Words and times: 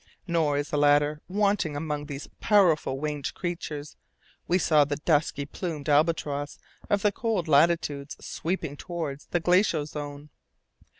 Nor 0.25 0.57
is 0.57 0.71
the 0.71 0.79
latter 0.79 1.21
wanting 1.27 1.75
among 1.75 2.07
these 2.07 2.25
powerful 2.39 2.97
winged 2.99 3.35
creatures; 3.35 3.97
we 4.47 4.57
saw 4.57 4.83
the 4.83 4.95
dusky 4.95 5.45
plumed 5.45 5.87
albatross 5.89 6.57
of 6.89 7.03
the 7.03 7.11
cold 7.11 7.47
latitudes, 7.47 8.17
sweeping 8.19 8.75
towards 8.75 9.27
the 9.27 9.39
glacial 9.39 9.85
zone. 9.85 10.31